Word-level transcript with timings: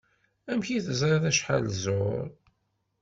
Amek 0.51 0.67
i 0.75 0.79
teẓriḍ 0.85 1.23
acḥal 1.29 1.65
zur? 1.83 2.25